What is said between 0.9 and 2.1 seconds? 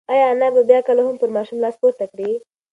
هم پر ماشوم لاس پورته